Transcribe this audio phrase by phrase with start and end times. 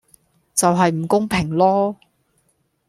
[0.55, 1.95] 就係唔公平囉